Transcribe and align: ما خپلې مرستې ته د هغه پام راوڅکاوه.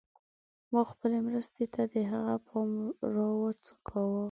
ما 0.71 0.81
خپلې 0.91 1.17
مرستې 1.27 1.65
ته 1.73 1.81
د 1.93 1.95
هغه 2.11 2.35
پام 2.47 2.69
راوڅکاوه. 3.15 4.19